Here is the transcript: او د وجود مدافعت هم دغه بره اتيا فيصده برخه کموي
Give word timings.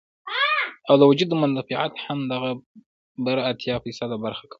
او 0.87 0.95
د 1.01 1.03
وجود 1.09 1.29
مدافعت 1.41 1.93
هم 2.05 2.19
دغه 2.33 2.51
بره 3.25 3.41
اتيا 3.51 3.75
فيصده 3.83 4.17
برخه 4.25 4.41
کموي 4.43 4.49